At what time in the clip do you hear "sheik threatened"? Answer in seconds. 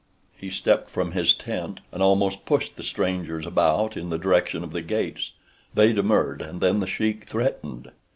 6.87-7.91